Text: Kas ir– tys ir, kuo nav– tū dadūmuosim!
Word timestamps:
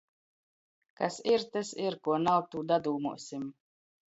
Kas 1.01 1.17
ir– 1.33 1.45
tys 1.55 1.71
ir, 1.85 1.99
kuo 2.07 2.17
nav– 2.25 2.43
tū 2.55 2.65
dadūmuosim! 2.73 3.49